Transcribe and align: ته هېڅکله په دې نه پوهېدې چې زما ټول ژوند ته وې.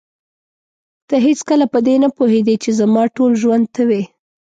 ته 1.07 1.15
هېڅکله 1.27 1.65
په 1.73 1.79
دې 1.85 1.95
نه 2.03 2.09
پوهېدې 2.17 2.55
چې 2.63 2.69
زما 2.79 3.03
ټول 3.15 3.31
ژوند 3.41 3.65
ته 3.75 3.81
وې. 3.89 4.01